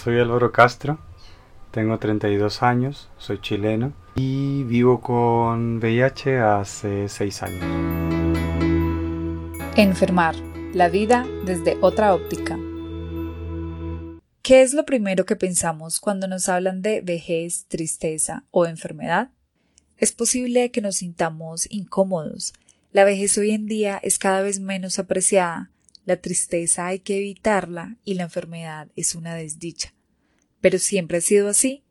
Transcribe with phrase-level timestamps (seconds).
[0.00, 0.98] soy Álvaro Castro,
[1.72, 7.64] tengo 32 años, soy chileno y vivo con VIH hace 6 años.
[9.76, 10.34] Enfermar,
[10.72, 12.58] la vida desde otra óptica.
[14.40, 19.28] ¿Qué es lo primero que pensamos cuando nos hablan de vejez, tristeza o enfermedad?
[19.98, 22.54] Es posible que nos sintamos incómodos.
[22.92, 25.69] La vejez hoy en día es cada vez menos apreciada,
[26.04, 29.94] la tristeza hay que evitarla y la enfermedad es una desdicha.
[30.60, 31.84] Pero siempre ha sido así.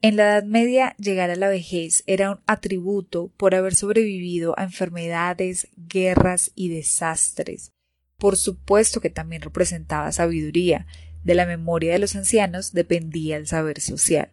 [0.00, 4.64] En la Edad Media llegar a la vejez era un atributo por haber sobrevivido a
[4.64, 7.72] enfermedades, guerras y desastres.
[8.16, 10.86] Por supuesto que también representaba sabiduría,
[11.24, 14.30] de la memoria de los ancianos dependía el saber social.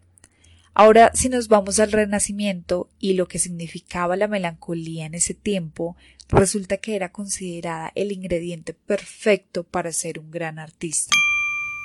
[0.77, 5.95] Ahora, si nos vamos al Renacimiento y lo que significaba la melancolía en ese tiempo,
[6.27, 11.15] resulta que era considerada el ingrediente perfecto para ser un gran artista.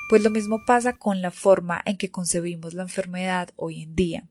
[0.09, 4.27] Pues lo mismo pasa con la forma en que concebimos la enfermedad hoy en día.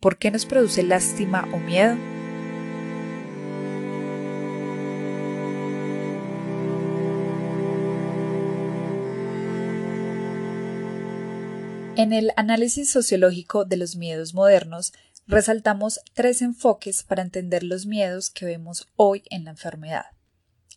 [0.00, 1.96] ¿Por qué nos produce lástima o miedo?
[11.94, 14.94] En el análisis sociológico de los miedos modernos,
[15.26, 20.06] resaltamos tres enfoques para entender los miedos que vemos hoy en la enfermedad.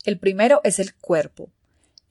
[0.04, 1.50] El primero es el cuerpo.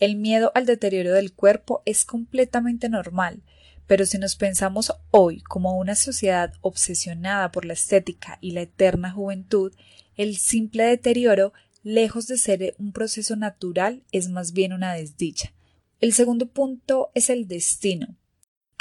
[0.01, 3.43] El miedo al deterioro del cuerpo es completamente normal,
[3.87, 9.11] pero si nos pensamos hoy como una sociedad obsesionada por la estética y la eterna
[9.11, 9.75] juventud,
[10.17, 15.53] el simple deterioro, lejos de ser un proceso natural, es más bien una desdicha.
[16.01, 18.17] El segundo punto es el destino.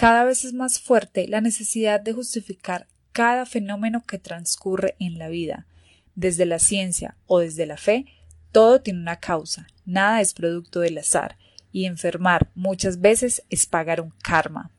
[0.03, 5.29] Cada vez es más fuerte la necesidad de justificar cada fenómeno que transcurre en la
[5.29, 5.65] vida.
[6.13, 8.05] Desde la ciencia o desde la fe,
[8.51, 11.37] todo tiene una causa, nada es producto del azar,
[11.71, 14.71] y enfermar muchas veces es pagar un karma.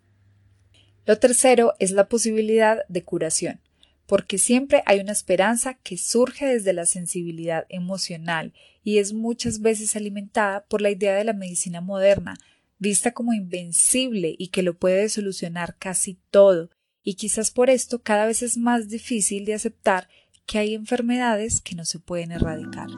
[1.07, 3.61] Lo tercero es la posibilidad de curación,
[4.07, 9.97] porque siempre hay una esperanza que surge desde la sensibilidad emocional y es muchas veces
[9.97, 12.37] alimentada por la idea de la medicina moderna,
[12.79, 16.71] vista como invencible y que lo puede solucionar casi todo,
[17.03, 20.09] y quizás por esto cada vez es más difícil de aceptar
[20.47, 22.89] que hay enfermedades que no se pueden erradicar.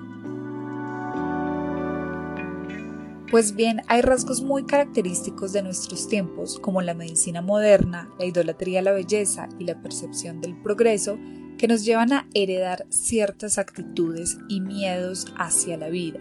[3.31, 8.79] Pues bien, hay rasgos muy característicos de nuestros tiempos, como la medicina moderna, la idolatría
[8.79, 11.19] a la belleza y la percepción del progreso,
[11.59, 16.21] que nos llevan a heredar ciertas actitudes y miedos hacia la vida.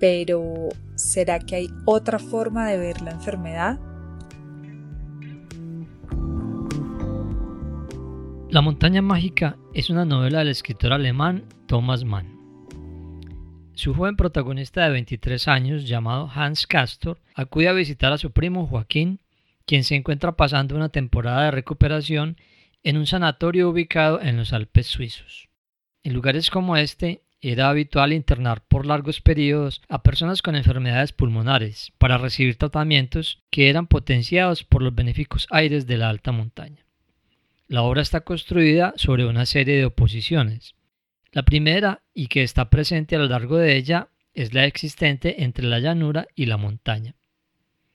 [0.00, 3.78] Pero, ¿será que hay otra forma de ver la enfermedad?
[8.48, 12.40] La montaña mágica es una novela del escritor alemán Thomas Mann.
[13.74, 18.66] Su joven protagonista de 23 años, llamado Hans Castor, acude a visitar a su primo
[18.66, 19.20] Joaquín,
[19.66, 22.36] quien se encuentra pasando una temporada de recuperación
[22.82, 25.48] en un sanatorio ubicado en los Alpes suizos.
[26.02, 31.92] En lugares como este, era habitual internar por largos periodos a personas con enfermedades pulmonares
[31.98, 36.84] para recibir tratamientos que eran potenciados por los benéficos aires de la alta montaña.
[37.66, 40.74] La obra está construida sobre una serie de oposiciones.
[41.32, 45.64] La primera, y que está presente a lo largo de ella, es la existente entre
[45.66, 47.14] la llanura y la montaña.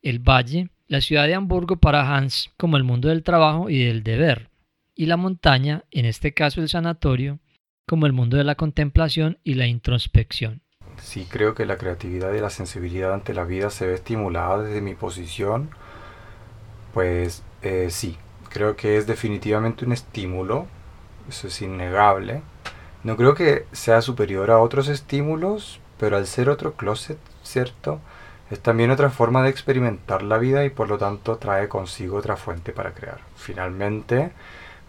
[0.02, 4.04] El valle, la ciudad de Hamburgo para Hans como el mundo del trabajo y del
[4.04, 4.50] deber,
[4.96, 7.40] y la montaña, en este caso el sanatorio,
[7.86, 10.62] como el mundo de la contemplación y la introspección.
[11.02, 14.82] Sí, creo que la creatividad y la sensibilidad ante la vida se ve estimulada desde
[14.82, 15.70] mi posición.
[16.94, 18.18] Pues eh, sí,
[18.50, 20.68] creo que es definitivamente un estímulo,
[21.28, 22.42] eso es innegable.
[23.04, 28.00] No creo que sea superior a otros estímulos, pero al ser otro closet, ¿cierto?
[28.50, 32.38] Es también otra forma de experimentar la vida y por lo tanto trae consigo otra
[32.38, 33.20] fuente para crear.
[33.36, 34.32] Finalmente,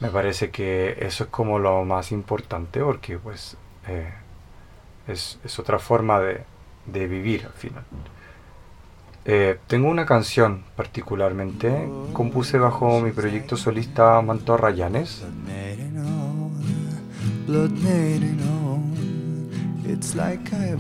[0.01, 3.57] me parece que eso es como lo más importante porque pues
[3.89, 4.13] eh,
[5.07, 6.45] es, otra forma de,
[7.07, 7.85] vivir al final.
[9.25, 15.25] Eh, tengo una canción particularmente, compuse bajo mi proyecto solista Manto Rayanes.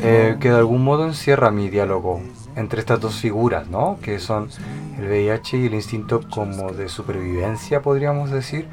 [0.00, 2.20] Eh, que de algún modo encierra mi diálogo
[2.56, 3.98] entre estas dos figuras, ¿no?
[4.02, 4.48] Que son
[4.98, 8.66] el VIH y el instinto como de supervivencia, podríamos decir,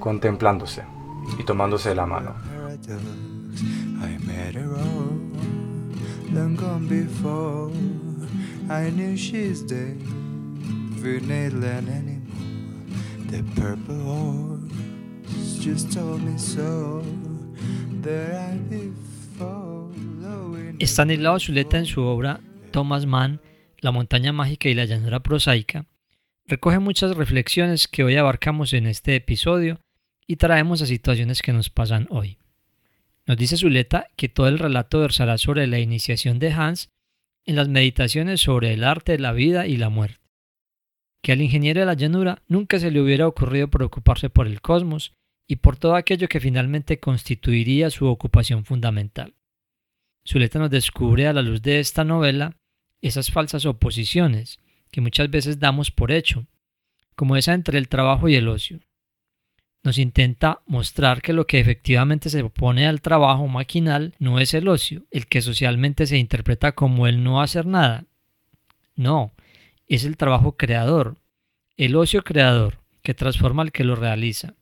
[0.00, 0.82] contemplándose
[1.38, 2.34] y tomándose la mano.
[20.80, 22.40] Stanislao Zuleta en su obra
[22.70, 23.40] Thomas Mann,
[23.80, 25.86] La montaña mágica y la llanura prosaica,
[26.46, 29.80] recoge muchas reflexiones que hoy abarcamos en este episodio
[30.26, 32.38] y traemos a situaciones que nos pasan hoy.
[33.26, 36.90] Nos dice Zuleta que todo el relato versará sobre la iniciación de Hans
[37.46, 40.20] en las meditaciones sobre el arte la vida y la muerte,
[41.22, 45.12] que al ingeniero de la llanura nunca se le hubiera ocurrido preocuparse por el cosmos
[45.48, 49.34] y por todo aquello que finalmente constituiría su ocupación fundamental.
[50.28, 52.59] Zuleta nos descubre a la luz de esta novela
[53.00, 54.58] esas falsas oposiciones
[54.90, 56.46] que muchas veces damos por hecho,
[57.14, 58.80] como esa entre el trabajo y el ocio.
[59.82, 64.68] Nos intenta mostrar que lo que efectivamente se opone al trabajo maquinal no es el
[64.68, 68.04] ocio, el que socialmente se interpreta como el no hacer nada.
[68.94, 69.32] No,
[69.86, 71.16] es el trabajo creador,
[71.76, 74.54] el ocio creador, que transforma al que lo realiza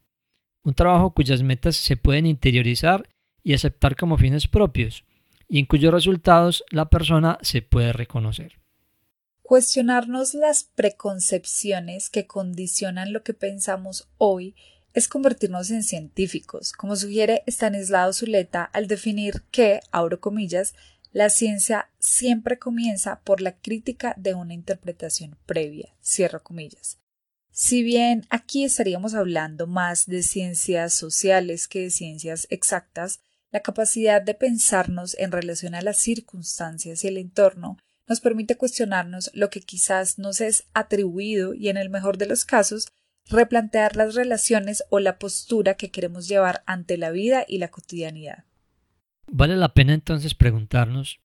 [0.68, 3.08] un trabajo cuyas metas se pueden interiorizar
[3.42, 5.04] y aceptar como fines propios,
[5.48, 8.60] y en cuyos resultados la persona se puede reconocer.
[9.42, 14.54] Cuestionarnos las preconcepciones que condicionan lo que pensamos hoy
[14.92, 20.74] es convertirnos en científicos, como sugiere Stanislao Zuleta al definir que, abro comillas,
[21.12, 26.98] la ciencia siempre comienza por la crítica de una interpretación previa, cierro comillas.
[27.50, 34.20] Si bien aquí estaríamos hablando más de ciencias sociales que de ciencias exactas, la capacidad
[34.20, 39.60] de pensarnos en relación a las circunstancias y el entorno nos permite cuestionarnos lo que
[39.60, 42.88] quizás nos es atribuido y, en el mejor de los casos,
[43.26, 48.44] replantear las relaciones o la postura que queremos llevar ante la vida y la cotidianidad.
[49.30, 51.20] Vale la pena entonces preguntarnos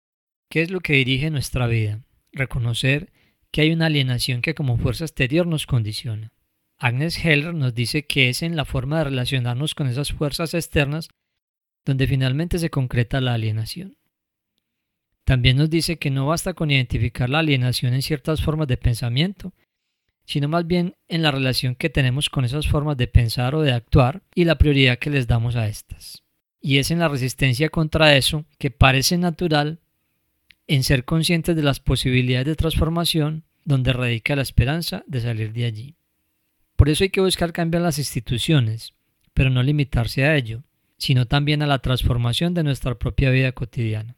[0.49, 2.01] qué es lo que dirige nuestra vida,
[2.33, 3.13] reconocer
[3.51, 6.33] que hay una alienación que como fuerza exterior nos condiciona.
[6.77, 11.07] Agnes Heller nos dice que es en la forma de relacionarnos con esas fuerzas externas
[11.85, 13.97] donde finalmente se concreta la alienación.
[15.23, 19.53] También nos dice que no basta con identificar la alienación en ciertas formas de pensamiento,
[20.25, 23.73] sino más bien en la relación que tenemos con esas formas de pensar o de
[23.73, 26.23] actuar y la prioridad que les damos a estas.
[26.61, 29.79] Y es en la resistencia contra eso que parece natural
[30.67, 35.65] en ser conscientes de las posibilidades de transformación donde radica la esperanza de salir de
[35.65, 35.95] allí.
[36.75, 38.93] Por eso hay que buscar cambiar las instituciones,
[39.33, 40.63] pero no limitarse a ello,
[40.97, 44.15] sino también a la transformación de nuestra propia vida cotidiana.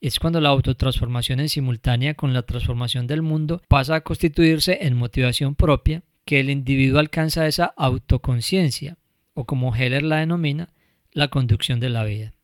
[0.00, 4.96] Es cuando la autotransformación en simultánea con la transformación del mundo pasa a constituirse en
[4.96, 8.96] motivación propia que el individuo alcanza esa autoconciencia,
[9.34, 10.72] o como Heller la denomina,
[11.12, 12.34] la conducción de la vida.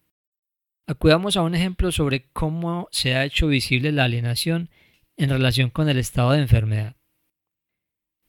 [0.87, 4.71] Acudamos a un ejemplo sobre cómo se ha hecho visible la alienación
[5.17, 6.97] en relación con el estado de enfermedad.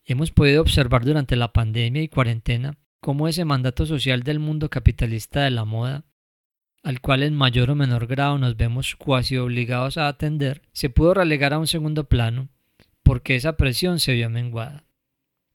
[0.06, 2.78] Hemos podido observar durante la pandemia y cuarentena
[3.08, 6.04] cómo ese mandato social del mundo capitalista de la moda,
[6.84, 11.14] al cual en mayor o menor grado nos vemos cuasi obligados a atender, se pudo
[11.14, 12.50] relegar a un segundo plano
[13.04, 14.84] porque esa presión se vio menguada.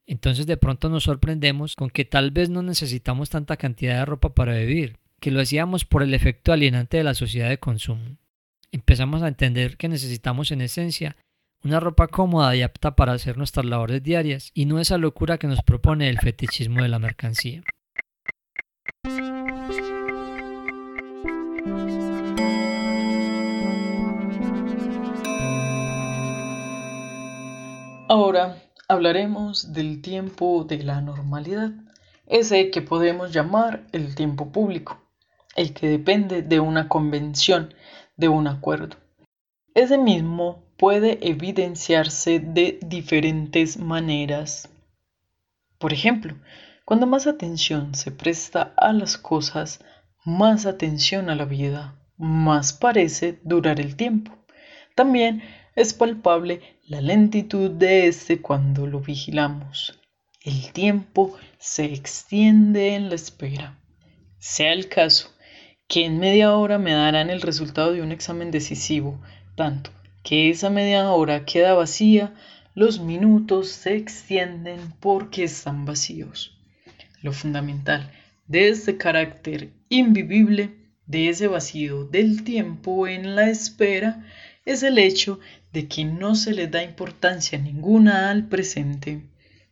[0.07, 4.35] Entonces de pronto nos sorprendemos con que tal vez no necesitamos tanta cantidad de ropa
[4.35, 8.17] para vivir, que lo hacíamos por el efecto alienante de la sociedad de consumo.
[8.71, 11.17] Empezamos a entender que necesitamos en esencia
[11.65, 15.47] una ropa cómoda y apta para hacer nuestras labores diarias y no esa locura que
[15.47, 17.63] nos propone el fetichismo de la mercancía.
[28.09, 31.71] Ahora hablaremos del tiempo de la normalidad,
[32.27, 35.03] ese que podemos llamar el tiempo público
[35.57, 37.75] el que depende de una convención,
[38.17, 38.97] de un acuerdo.
[39.75, 44.69] Ese mismo puede evidenciarse de diferentes maneras.
[45.79, 46.37] Por ejemplo,
[46.85, 49.83] cuando más atención se presta a las cosas,
[50.25, 54.37] más atención a la vida, más parece durar el tiempo.
[54.95, 55.43] También
[55.75, 59.99] es palpable la lentitud de este cuando lo vigilamos.
[60.43, 63.79] El tiempo se extiende en la espera.
[64.39, 65.32] Sea el caso
[65.93, 69.21] que en media hora me darán el resultado de un examen decisivo,
[69.57, 69.91] tanto
[70.23, 72.33] que esa media hora queda vacía,
[72.75, 76.57] los minutos se extienden porque están vacíos.
[77.21, 78.11] Lo fundamental
[78.47, 80.71] de este carácter invivible,
[81.05, 84.27] de ese vacío del tiempo en la espera,
[84.65, 85.41] es el hecho
[85.75, 89.27] de que no se le da importancia ninguna al presente,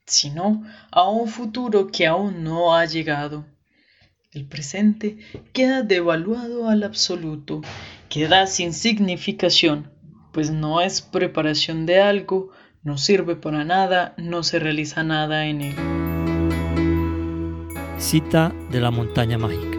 [0.04, 3.46] sino a un futuro que aún no ha llegado.
[4.32, 5.18] El presente
[5.52, 7.62] queda devaluado al absoluto,
[8.08, 9.90] queda sin significación,
[10.30, 12.52] pues no es preparación de algo,
[12.84, 15.74] no sirve para nada, no se realiza nada en él.
[17.98, 19.78] Cita de la montaña mágica.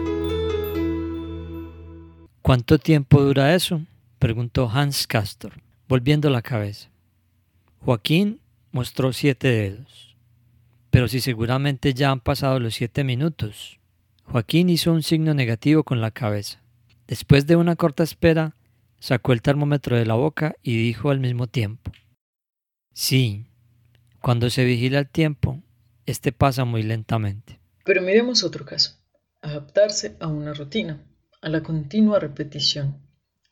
[2.42, 3.80] ¿Cuánto tiempo dura eso?
[4.18, 5.54] preguntó Hans Castor,
[5.88, 6.90] volviendo la cabeza.
[7.78, 8.38] Joaquín
[8.70, 10.14] mostró siete dedos.
[10.90, 13.78] Pero si seguramente ya han pasado los siete minutos.
[14.24, 16.62] Joaquín hizo un signo negativo con la cabeza.
[17.06, 18.56] Después de una corta espera,
[18.98, 21.92] sacó el termómetro de la boca y dijo al mismo tiempo.
[22.94, 23.46] Sí,
[24.20, 25.62] cuando se vigila el tiempo,
[26.06, 27.60] este pasa muy lentamente.
[27.84, 28.98] Pero miremos otro caso.
[29.40, 31.04] Adaptarse a una rutina,
[31.40, 33.02] a la continua repetición.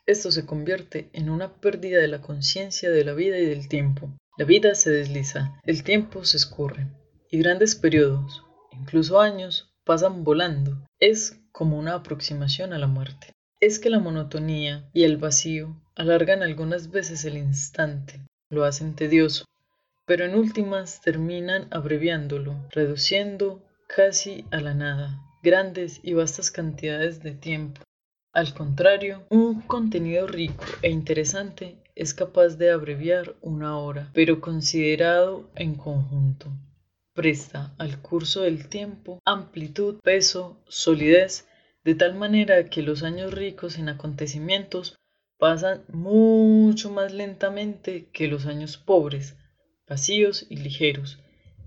[0.07, 4.17] Esto se convierte en una pérdida de la conciencia de la vida y del tiempo.
[4.39, 6.87] La vida se desliza, el tiempo se escurre,
[7.31, 10.87] y grandes periodos, incluso años, pasan volando.
[11.01, 13.33] Es como una aproximación a la muerte.
[13.59, 19.47] Es que la monotonía y el vacío alargan algunas veces el instante, lo hacen tedioso,
[20.07, 27.33] pero en últimas terminan abreviándolo, reduciendo casi a la nada grandes y vastas cantidades de
[27.33, 27.83] tiempo.
[28.33, 35.51] Al contrario, un contenido rico e interesante es capaz de abreviar una hora, pero considerado
[35.57, 36.47] en conjunto.
[37.21, 41.47] Presta al curso del tiempo amplitud, peso, solidez,
[41.85, 44.97] de tal manera que los años ricos en acontecimientos
[45.39, 49.37] pasan mucho más lentamente que los años pobres,
[49.87, 51.19] vacíos y ligeros,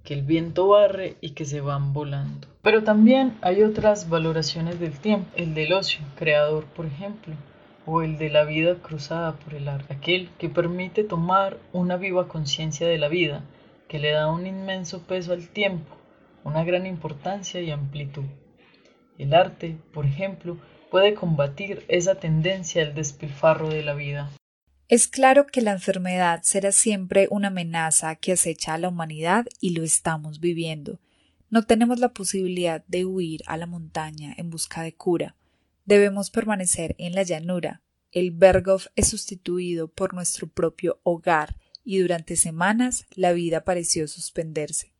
[0.04, 2.48] que el viento barre y que se van volando.
[2.64, 7.36] Pero también hay otras valoraciones del tiempo, el del ocio creador, por ejemplo,
[7.86, 12.28] o el de la vida cruzada por el arte, aquel que permite tomar una viva
[12.28, 13.44] conciencia de la vida,
[13.88, 15.96] que le da un inmenso peso al tiempo,
[16.44, 18.26] una gran importancia y amplitud.
[19.18, 20.58] El arte, por ejemplo,
[20.90, 24.30] puede combatir esa tendencia al despilfarro de la vida.
[24.88, 29.72] Es claro que la enfermedad será siempre una amenaza que acecha a la humanidad y
[29.72, 31.00] lo estamos viviendo.
[31.50, 35.36] No tenemos la posibilidad de huir a la montaña en busca de cura.
[35.86, 37.82] Debemos permanecer en la llanura.
[38.12, 44.94] El Berghof es sustituido por nuestro propio hogar y durante semanas la vida pareció suspenderse.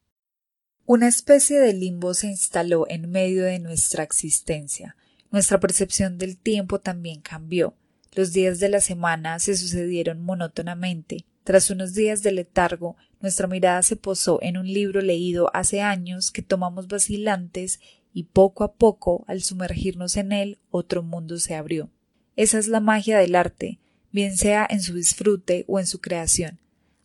[0.86, 4.98] Una especie de limbo se instaló en medio de nuestra existencia.
[5.32, 7.74] Nuestra percepción del tiempo también cambió.
[8.14, 11.26] Los días de la semana se sucedieron monótonamente.
[11.44, 16.32] Tras unos días de letargo, nuestra mirada se posó en un libro leído hace años
[16.32, 17.80] que tomamos vacilantes
[18.14, 21.90] y poco a poco, al sumergirnos en él, otro mundo se abrió.
[22.36, 23.80] Esa es la magia del arte,
[24.12, 26.60] bien sea en su disfrute o en su creación.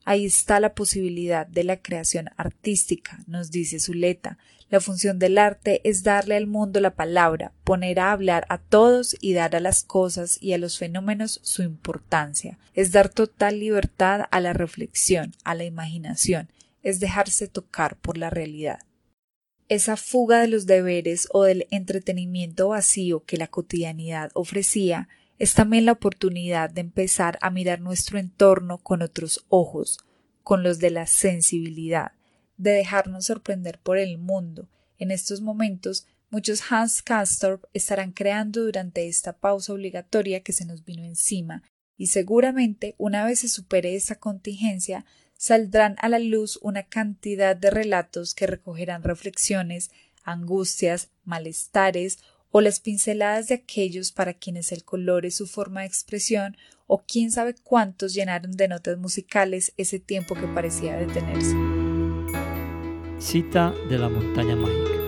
[0.08, 4.38] Ahí está la posibilidad de la creación artística, nos dice Zuleta.
[4.70, 9.18] La función del arte es darle al mundo la palabra, poner a hablar a todos
[9.20, 12.58] y dar a las cosas y a los fenómenos su importancia.
[12.72, 16.48] Es dar total libertad a la reflexión, a la imaginación,
[16.82, 18.78] es dejarse tocar por la realidad.
[19.68, 25.06] Esa fuga de los deberes o del entretenimiento vacío que la cotidianidad ofrecía
[25.38, 29.98] es también la oportunidad de empezar a mirar nuestro entorno con otros ojos,
[30.42, 32.12] con los de la sensibilidad,
[32.56, 34.68] de dejarnos sorprender por el mundo.
[34.98, 40.84] En estos momentos, muchos Hans Castorp estarán creando durante esta pausa obligatoria que se nos
[40.84, 41.62] vino encima,
[41.96, 45.04] y seguramente, una vez se supere esta contingencia,
[45.36, 49.90] saldrán a la luz una cantidad de relatos que recogerán reflexiones,
[50.24, 52.18] angustias, malestares
[52.50, 57.02] o las pinceladas de aquellos para quienes el color es su forma de expresión, o
[57.06, 61.54] quién sabe cuántos llenaron de notas musicales ese tiempo que parecía detenerse.
[63.18, 64.98] Cita de la montaña mágica.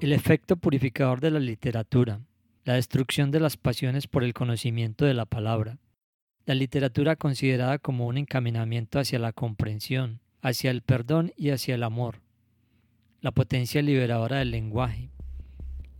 [0.00, 2.20] El efecto purificador de la literatura,
[2.64, 5.78] la destrucción de las pasiones por el conocimiento de la palabra,
[6.46, 11.82] la literatura considerada como un encaminamiento hacia la comprensión, hacia el perdón y hacia el
[11.82, 12.22] amor,
[13.20, 15.10] la potencia liberadora del lenguaje,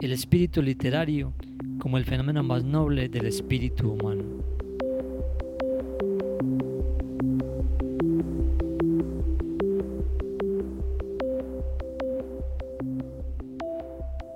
[0.01, 1.35] el espíritu literario
[1.79, 4.25] como el fenómeno más noble del espíritu humano.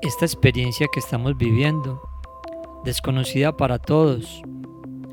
[0.02, 2.02] Esta experiencia que estamos viviendo,
[2.85, 4.42] desconocida para todos,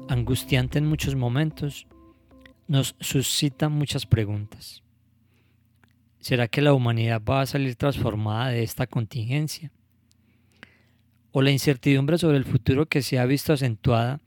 [0.10, 1.88] angustiante en muchos momentos,
[2.68, 4.84] nos suscita muchas preguntas.
[6.20, 9.72] ¿Será que la humanidad va a salir transformada de esta contingencia?
[11.32, 14.20] O la incertidumbre sobre el futuro que se ha visto acentuada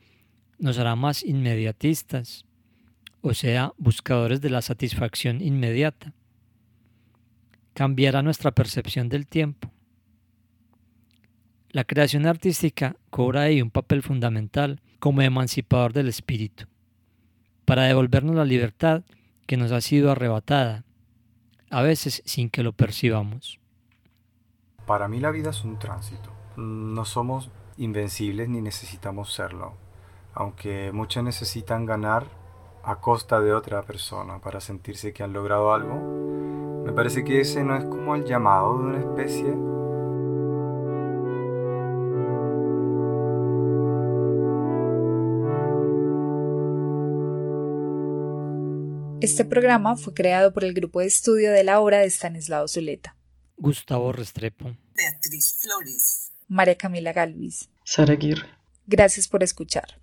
[0.59, 2.45] nos hará más inmediatistas,
[3.21, 6.13] o sea, buscadores de la satisfacción inmediata.
[7.75, 9.71] Cambiará nuestra percepción del tiempo.
[11.71, 16.67] La creación artística cobra ahí un papel fundamental como emancipador del espíritu,
[17.65, 19.03] para devolvernos la libertad
[19.47, 20.85] que nos ha sido arrebatada,
[21.69, 23.59] a veces sin que lo percibamos.
[24.87, 29.75] Para mí la vida es un tránsito no somos invencibles ni necesitamos serlo.
[30.35, 32.27] Aunque muchos necesitan ganar,
[32.87, 35.95] a costa de otra persona para sentirse que han logrado algo,
[36.85, 39.55] me parece que ese no es como el llamado de una especie.
[49.23, 53.17] Este programa fue creado por el grupo de estudio de la obra de Stanislao Zuleta.
[53.57, 54.77] Gustavo Restrepo.
[54.95, 56.34] Beatriz Flores.
[56.49, 57.69] María Camila Galvis.
[57.85, 58.49] Sara Aguirre.
[58.87, 59.99] Gracias por escuchar.